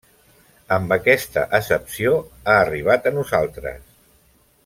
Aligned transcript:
Amb 0.77 0.93
aquesta 0.95 1.43
accepció 1.57 2.15
ha 2.23 2.57
arribat 2.63 3.09
a 3.09 3.13
nosaltres. 3.19 3.87